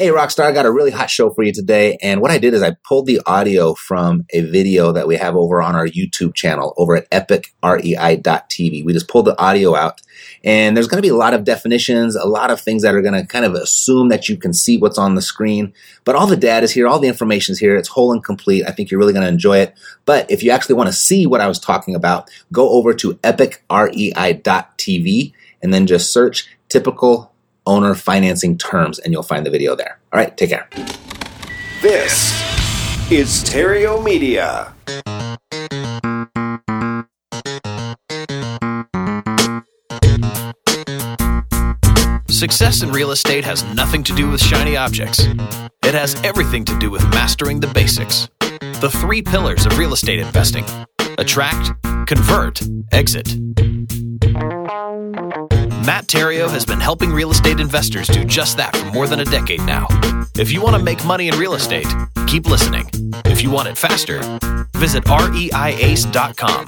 [0.00, 1.98] Hey, Rockstar, I got a really hot show for you today.
[2.00, 5.36] And what I did is I pulled the audio from a video that we have
[5.36, 8.82] over on our YouTube channel over at epicrei.tv.
[8.82, 10.00] We just pulled the audio out.
[10.42, 13.02] And there's going to be a lot of definitions, a lot of things that are
[13.02, 15.74] going to kind of assume that you can see what's on the screen.
[16.06, 17.76] But all the data is here, all the information is here.
[17.76, 18.64] It's whole and complete.
[18.66, 19.78] I think you're really going to enjoy it.
[20.06, 23.16] But if you actually want to see what I was talking about, go over to
[23.16, 23.62] epicrei.tv
[25.62, 27.29] and then just search typical
[27.66, 29.98] owner financing terms, and you'll find the video there.
[30.12, 30.68] All right, take care.
[31.82, 32.32] This
[33.10, 34.74] is Theriault Media.
[42.28, 45.20] Success in real estate has nothing to do with shiny objects.
[45.84, 48.28] It has everything to do with mastering the basics.
[48.40, 50.64] The three pillars of real estate investing
[51.18, 51.72] attract,
[52.06, 53.36] convert, exit.
[55.90, 59.24] Matt Theriault has been helping real estate investors do just that for more than a
[59.24, 59.88] decade now.
[60.36, 61.88] If you want to make money in real estate,
[62.28, 62.88] keep listening.
[63.24, 64.20] If you want it faster,
[64.76, 66.66] visit reiace.com.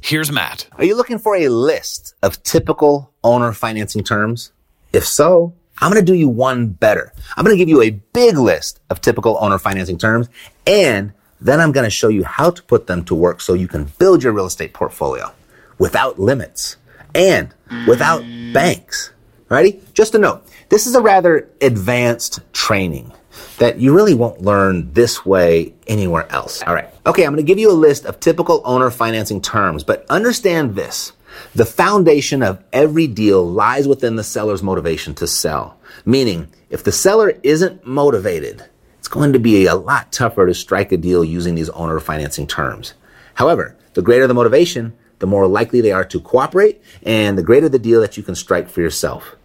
[0.00, 0.66] Here's Matt.
[0.78, 4.52] Are you looking for a list of typical owner financing terms?
[4.94, 7.12] If so, I'm going to do you one better.
[7.36, 10.30] I'm going to give you a big list of typical owner financing terms
[10.66, 13.68] and then I'm going to show you how to put them to work so you
[13.68, 15.34] can build your real estate portfolio
[15.78, 16.78] without limits
[17.14, 17.54] and
[17.86, 19.12] without banks.
[19.48, 19.80] Righty?
[19.92, 20.46] Just a note.
[20.68, 23.12] This is a rather advanced training
[23.58, 26.62] that you really won't learn this way anywhere else.
[26.62, 26.88] All right.
[27.06, 30.74] Okay, I'm going to give you a list of typical owner financing terms, but understand
[30.74, 31.12] this.
[31.54, 35.78] The foundation of every deal lies within the seller's motivation to sell.
[36.04, 38.64] Meaning, if the seller isn't motivated,
[38.98, 42.46] it's going to be a lot tougher to strike a deal using these owner financing
[42.46, 42.94] terms.
[43.34, 47.66] However, the greater the motivation, the more likely they are to cooperate and the greater
[47.66, 49.36] the deal that you can strike for yourself.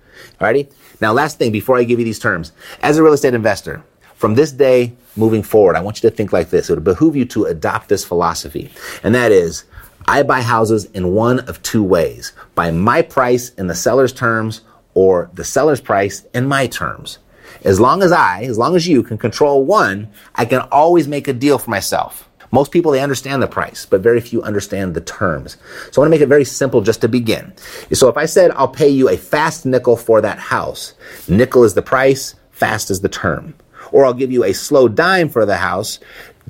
[0.42, 0.70] Alrighty?
[1.00, 2.52] Now, last thing before I give you these terms.
[2.82, 3.82] As a real estate investor,
[4.16, 6.70] from this day moving forward, I want you to think like this.
[6.70, 8.70] It would behoove you to adopt this philosophy.
[9.04, 9.64] And that is,
[10.06, 12.34] I buy houses in one of two ways.
[12.56, 14.60] By my price in the seller's terms
[14.96, 17.20] or the seller's price in my terms.
[17.64, 21.30] As long as I, as long as you can control one, I can always make
[21.30, 22.29] a deal for myself.
[22.52, 25.58] Most people, they understand the price, but very few understand the terms.
[25.92, 27.54] So I want to make it very simple just to begin.
[27.94, 30.94] So if I said I'll pay you a fast nickel for that house,
[31.28, 33.54] nickel is the price, fast is the term.
[33.92, 36.00] Or I'll give you a slow dime for the house,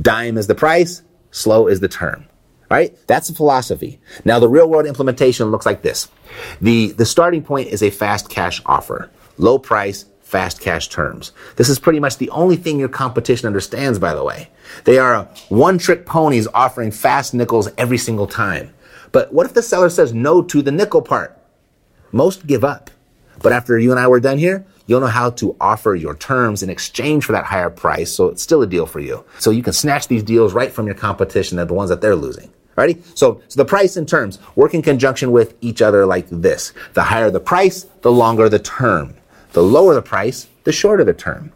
[0.02, 1.02] dime is the price,
[1.32, 2.26] slow is the term.
[2.70, 2.96] Right?
[3.08, 4.00] That's the philosophy.
[4.26, 6.08] Now the real world implementation looks like this.
[6.62, 9.10] The, the starting point is a fast cash offer.
[9.38, 11.32] Low price, fast cash terms.
[11.56, 14.50] This is pretty much the only thing your competition understands, by the way.
[14.84, 18.72] They are one trick ponies offering fast nickels every single time.
[19.12, 21.36] But what if the seller says no to the nickel part?
[22.12, 22.92] Most give up.
[23.42, 26.62] But after you and I were done here, you'll know how to offer your terms
[26.62, 28.12] in exchange for that higher price.
[28.12, 29.26] So it's still a deal for you.
[29.40, 32.16] So you can snatch these deals right from your competition at the ones that they're
[32.16, 32.52] losing.
[32.76, 33.02] Ready?
[33.16, 36.72] So, so the price and terms work in conjunction with each other like this.
[36.94, 39.16] The higher the price, the longer the term.
[39.52, 41.52] The lower the price, the shorter the term.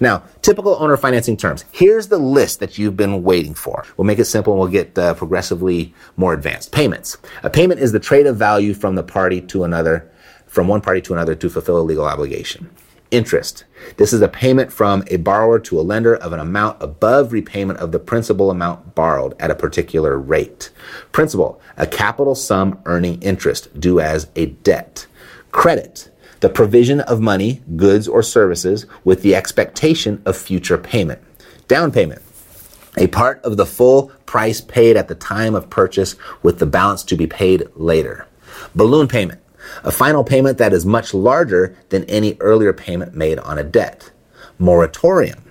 [0.00, 1.64] Now, typical owner financing terms.
[1.72, 3.84] Here's the list that you've been waiting for.
[3.96, 6.72] We'll make it simple and we'll get uh, progressively more advanced.
[6.72, 7.18] Payments.
[7.42, 10.10] A payment is the trade of value from the party to another,
[10.46, 12.70] from one party to another to fulfill a legal obligation.
[13.10, 13.64] Interest.
[13.96, 17.78] This is a payment from a borrower to a lender of an amount above repayment
[17.78, 20.70] of the principal amount borrowed at a particular rate.
[21.10, 21.60] Principal.
[21.76, 25.06] A capital sum earning interest due as a debt.
[25.50, 26.10] Credit
[26.40, 31.20] the provision of money, goods, or services with the expectation of future payment.
[31.66, 32.22] Down payment,
[32.96, 37.02] a part of the full price paid at the time of purchase with the balance
[37.04, 38.26] to be paid later.
[38.74, 39.40] Balloon payment,
[39.84, 44.10] a final payment that is much larger than any earlier payment made on a debt.
[44.58, 45.42] Moratorium,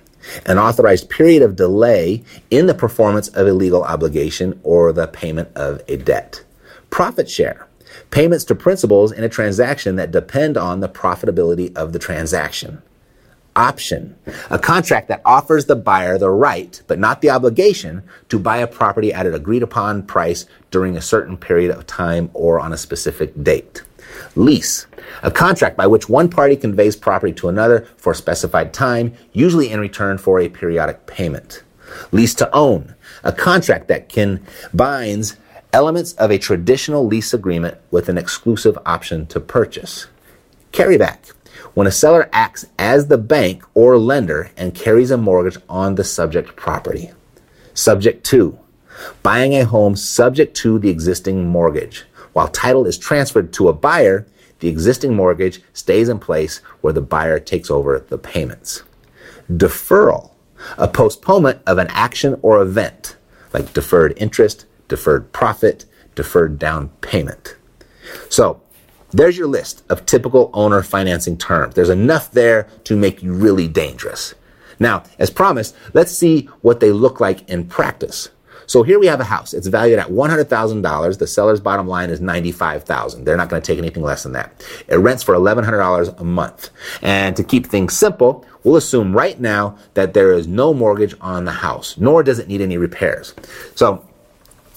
[0.46, 5.48] an authorized period of delay in the performance of a legal obligation or the payment
[5.54, 6.42] of a debt.
[6.90, 7.67] Profit share,
[8.10, 12.82] payments to principals in a transaction that depend on the profitability of the transaction.
[13.56, 14.16] Option,
[14.50, 18.68] a contract that offers the buyer the right, but not the obligation, to buy a
[18.68, 22.76] property at an agreed upon price during a certain period of time or on a
[22.76, 23.82] specific date.
[24.36, 24.86] Lease,
[25.22, 29.70] a contract by which one party conveys property to another for a specified time, usually
[29.70, 31.62] in return for a periodic payment.
[32.12, 35.36] Lease to own, a contract that can binds
[35.72, 40.06] elements of a traditional lease agreement with an exclusive option to purchase.
[40.72, 41.32] Carryback.
[41.74, 46.04] When a seller acts as the bank or lender and carries a mortgage on the
[46.04, 47.10] subject property.
[47.74, 48.58] Subject to.
[49.22, 52.04] Buying a home subject to the existing mortgage.
[52.32, 54.26] While title is transferred to a buyer,
[54.60, 58.82] the existing mortgage stays in place where the buyer takes over the payments.
[59.50, 60.32] Deferral,
[60.76, 63.16] a postponement of an action or event,
[63.52, 67.56] like deferred interest, deferred profit, deferred down payment.
[68.28, 68.60] So,
[69.10, 71.74] there's your list of typical owner financing terms.
[71.74, 74.34] There's enough there to make you really dangerous.
[74.78, 78.28] Now, as promised, let's see what they look like in practice.
[78.66, 79.54] So here we have a house.
[79.54, 81.18] It's valued at $100,000.
[81.18, 83.24] The seller's bottom line is $95,000.
[83.24, 84.62] They're not going to take anything less than that.
[84.88, 86.68] It rents for $1,100 a month.
[87.00, 91.46] And to keep things simple, we'll assume right now that there is no mortgage on
[91.46, 93.34] the house, nor does it need any repairs.
[93.74, 94.06] So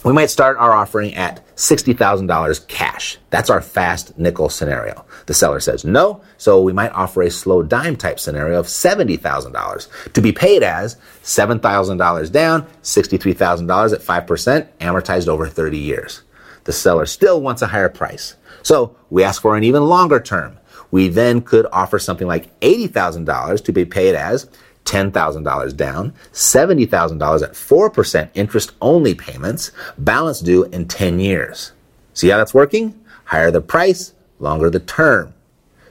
[0.04, 3.18] we might start our offering at $60,000 cash.
[3.30, 5.06] That's our fast nickel scenario.
[5.28, 10.14] The seller says no, so we might offer a slow dime type scenario of $70,000
[10.14, 16.24] to be paid as $7,000 down, $63,000 at 5%, amortized over 30 years.
[16.64, 18.36] The seller still wants a higher price.
[18.64, 20.58] So we ask for an even longer term.
[20.90, 24.50] We then could offer something like $80,000 to be paid as
[24.92, 31.72] $10,000 down, $70,000 at 4% interest only payments, balance due in 10 years.
[32.14, 33.00] See how that's working?
[33.26, 35.34] Higher the price, longer the term.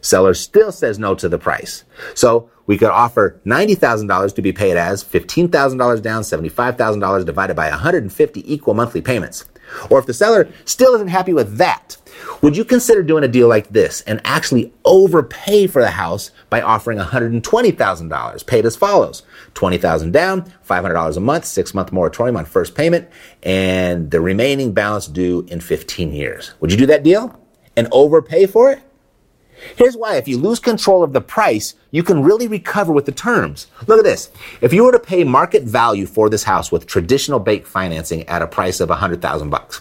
[0.02, 1.84] Seller still says no to the price.
[2.14, 8.52] So we could offer $90,000 to be paid as $15,000 down, $75,000 divided by 150
[8.52, 9.46] equal monthly payments.
[9.90, 11.96] Or if the seller still isn't happy with that,
[12.42, 16.60] would you consider doing a deal like this and actually overpay for the house by
[16.60, 19.22] offering $120,000 paid as follows?
[19.54, 23.08] 20,000 down, $500 a month, six month moratorium on first payment,
[23.42, 26.54] and the remaining balance due in 15 years.
[26.60, 27.38] Would you do that deal
[27.76, 28.82] and overpay for it?
[29.76, 30.16] Here's why.
[30.16, 33.66] If you lose control of the price, you can really recover with the terms.
[33.86, 34.30] Look at this.
[34.60, 38.42] If you were to pay market value for this house with traditional bank financing at
[38.42, 39.80] a price of 100,000 bucks,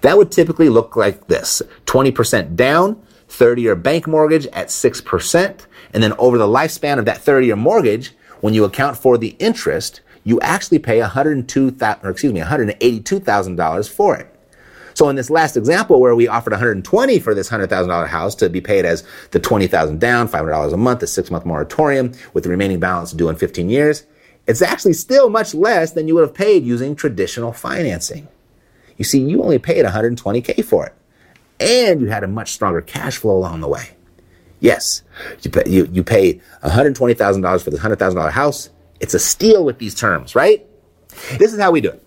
[0.00, 1.62] that would typically look like this.
[1.86, 7.56] 20% down, 30-year bank mortgage at 6%, and then over the lifespan of that 30-year
[7.56, 13.88] mortgage, when you account for the interest, you actually pay 102, or excuse me, $182,000
[13.88, 14.33] for it.
[14.94, 18.60] So in this last example where we offered 120 for this $100,000 house to be
[18.60, 22.80] paid as the 20,000 down, $500 a month, a six month moratorium with the remaining
[22.80, 24.06] balance due in 15 years,
[24.46, 28.28] it's actually still much less than you would have paid using traditional financing.
[28.96, 30.94] You see, you only paid 120K for it
[31.60, 33.90] and you had a much stronger cash flow along the way.
[34.60, 35.02] Yes,
[35.42, 38.70] you pay, you, you pay $120,000 for this $100,000 house.
[39.00, 40.64] It's a steal with these terms, right?
[41.38, 42.03] This is how we do it.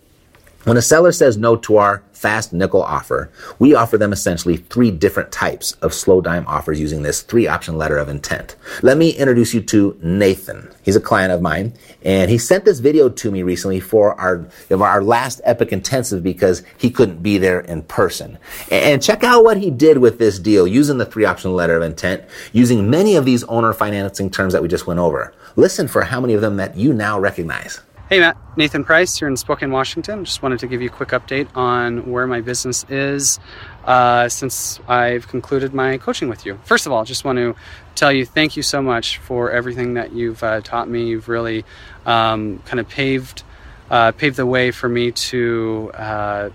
[0.67, 4.91] When a seller says no to our fast nickel offer, we offer them essentially three
[4.91, 8.57] different types of slow dime offers using this three option letter of intent.
[8.81, 10.69] Let me introduce you to Nathan.
[10.83, 11.71] He's a client of mine
[12.03, 16.63] and he sent this video to me recently for our, our last epic intensive because
[16.77, 18.37] he couldn't be there in person.
[18.69, 21.83] And check out what he did with this deal using the three option letter of
[21.83, 25.33] intent, using many of these owner financing terms that we just went over.
[25.55, 27.79] Listen for how many of them that you now recognize.
[28.09, 30.23] Hey Matt, Nathan Price here in Spokane, Washington.
[30.23, 33.37] Just wanted to give you a quick update on where my business is
[33.83, 36.57] uh, since I've concluded my coaching with you.
[36.63, 37.53] First of all, just want to
[37.95, 41.05] tell you thank you so much for everything that you've uh, taught me.
[41.09, 41.65] You've really
[42.05, 43.43] um, kind of paved
[43.89, 46.49] uh, paved the way for me to uh,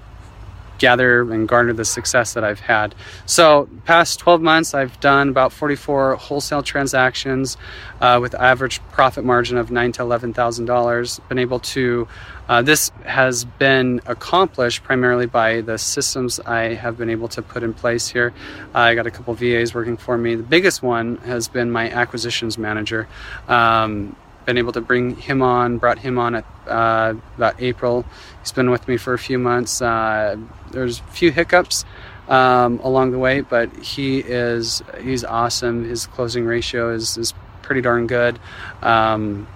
[0.82, 2.93] gather and garner the success that I've had.
[3.25, 7.56] So, past 12 months, I've done about 44 wholesale transactions
[8.00, 11.20] uh, with average profit margin of nine to eleven thousand dollars.
[11.29, 12.08] Been able to.
[12.48, 17.62] Uh, this has been accomplished primarily by the systems I have been able to put
[17.62, 18.34] in place here.
[18.74, 20.34] Uh, I got a couple VAs working for me.
[20.34, 23.06] The biggest one has been my acquisitions manager.
[23.46, 28.05] Um, been able to bring him on, brought him on at uh, about April.
[28.41, 29.82] He's been with me for a few months.
[29.82, 30.37] Uh,
[30.70, 31.84] there's a few hiccups
[32.29, 35.89] um, along the way, but he is he's awesome.
[35.89, 38.39] His closing ratio is is pretty darn good.
[38.82, 39.46] Um,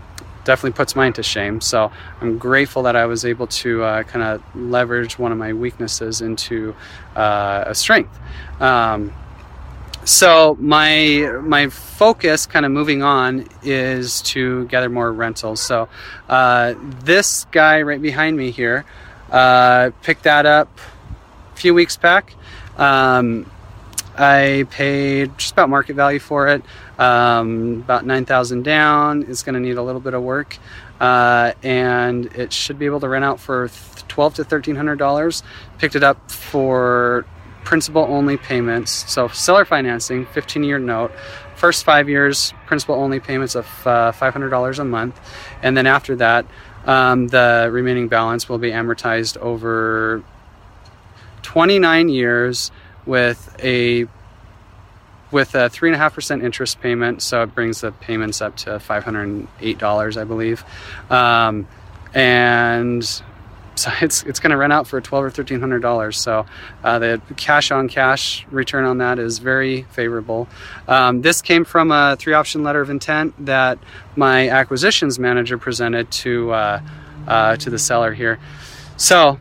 [0.45, 1.61] definitely puts mine to shame.
[1.61, 1.91] So
[2.21, 6.21] I'm grateful that I was able to uh, kind of leverage one of my weaknesses
[6.21, 6.75] into
[7.15, 8.17] uh, a strength.
[8.61, 9.13] Um,
[10.07, 15.61] so my my focus kind of moving on is to gather more rentals.
[15.61, 15.89] So
[16.29, 18.85] uh, this guy right behind me here
[19.33, 20.71] uh, picked that up
[21.53, 22.35] a few weeks back.
[22.79, 23.51] Um,
[24.19, 26.63] i paid just about market value for it
[26.99, 29.25] um, about 9000 down.
[29.29, 30.57] It's going to need a little bit of work
[31.01, 33.69] uh, and it should be able to rent out for
[34.07, 35.43] 12 to 1300 dollars.
[35.79, 37.27] Picked it up for
[37.67, 38.93] principal only payments.
[39.13, 41.13] So seller financing, 15 year note.
[41.57, 45.21] First five years, principal only payments of uh, $500 a month.
[45.63, 46.47] And then after that,
[46.87, 50.23] um, the remaining balance will be amortized over
[51.43, 52.71] 29 years
[53.05, 54.07] with a
[55.33, 58.57] with a three and a half percent interest payment, so it brings the payments up
[58.59, 60.65] to five hundred and eight dollars, I believe,
[61.11, 61.67] um,
[62.15, 63.23] and
[63.77, 66.19] so it's it's going to rent out for twelve or thirteen hundred dollars.
[66.19, 66.47] So
[66.83, 70.49] uh, the cash on cash return on that is very favorable.
[70.89, 73.79] Um, this came from a three option letter of intent that
[74.17, 76.81] my acquisitions manager presented to uh,
[77.27, 78.39] uh, to the seller here.
[78.97, 79.39] So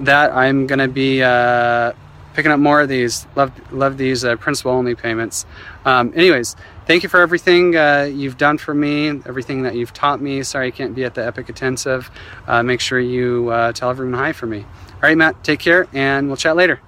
[0.00, 1.92] that I'm going to be uh,
[2.34, 3.26] picking up more of these.
[3.36, 5.46] Love love these uh, principal only payments.
[5.84, 6.56] Um, anyways,
[6.90, 10.42] thank you for everything uh, you've done for me, everything that you've taught me.
[10.42, 12.10] Sorry I can't be at the Epic Intensive.
[12.48, 14.62] Uh, make sure you uh, tell everyone hi for me.
[14.94, 16.80] All right, Matt, take care, and we'll chat later.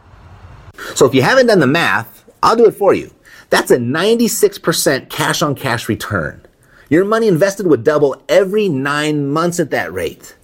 [0.96, 3.14] So if you haven't done the math, I'll do it for you.
[3.48, 6.44] That's a 96% cash on cash return.
[6.90, 10.34] Your money invested would double every nine months at that rate.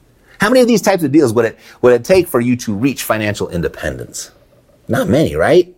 [0.40, 2.72] How many of these types of deals would it, would it take for you to
[2.72, 4.30] reach financial independence?
[4.86, 5.74] Not many, right?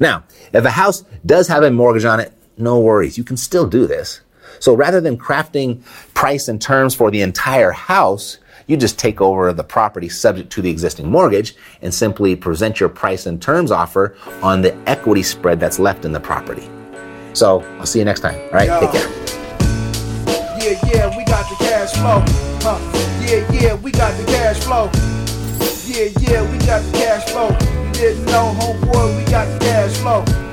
[0.00, 3.18] Now, if a house does have a mortgage on it, no worries.
[3.18, 4.20] You can still do this.
[4.58, 5.82] So rather than crafting
[6.14, 10.62] price and terms for the entire house, you just take over the property subject to
[10.62, 15.58] the existing mortgage and simply present your price and terms offer on the equity spread
[15.58, 16.68] that's left in the property.
[17.32, 18.38] So I'll see you next time.
[18.38, 18.80] All right, Yo.
[18.80, 19.08] take care.
[20.60, 22.22] Yeah, yeah, we got the cash flow.
[22.62, 22.78] Huh.
[23.26, 24.90] Yeah, yeah, we got the cash flow.
[25.86, 27.48] Yeah, yeah, we got the cash flow.
[27.86, 30.49] You didn't know, homeboy, we got the cash flow.